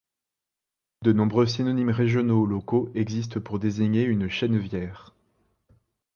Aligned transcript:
De 1.03 1.13
nombreux 1.13 1.45
synonymes 1.45 1.91
régionaux 1.91 2.39
ou 2.41 2.45
locaux 2.47 2.91
existent 2.95 3.39
pour 3.39 3.59
désigner 3.59 4.01
une 4.01 4.29
chènevière. 4.29 5.13